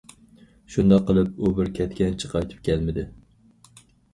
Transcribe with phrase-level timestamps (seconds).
[0.75, 3.05] شۇنداق قىلىپ ئۇ بىر كەتكەنچە قايتىپ كەلمىدى.